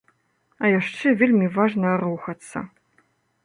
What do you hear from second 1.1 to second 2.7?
вельмі важна рухацца.